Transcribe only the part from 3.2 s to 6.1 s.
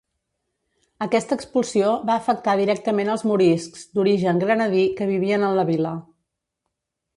moriscs d'origen granadí que vivien en la vila.